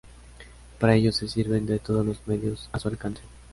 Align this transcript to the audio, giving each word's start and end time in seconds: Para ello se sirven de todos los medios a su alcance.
Para 0.79 0.95
ello 0.95 1.11
se 1.11 1.27
sirven 1.27 1.67
de 1.67 1.77
todos 1.77 2.03
los 2.03 2.27
medios 2.27 2.69
a 2.71 2.79
su 2.79 2.87
alcance. 2.87 3.21